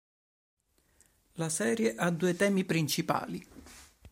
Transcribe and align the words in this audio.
La 1.33 1.47
serie 1.49 1.93
ha 1.93 2.09
due 2.09 2.35
temi 2.35 2.65
principali. 2.65 3.47